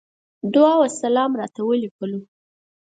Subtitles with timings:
[0.53, 2.19] دعا وسلام راته وليکلو.